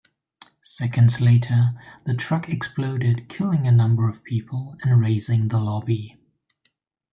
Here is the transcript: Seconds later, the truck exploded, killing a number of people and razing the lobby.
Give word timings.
Seconds 0.63 1.21
later, 1.21 1.79
the 2.05 2.15
truck 2.15 2.49
exploded, 2.49 3.29
killing 3.29 3.67
a 3.67 3.71
number 3.71 4.09
of 4.09 4.23
people 4.23 4.75
and 4.81 4.99
razing 4.99 5.49
the 5.49 5.59
lobby. 5.59 6.17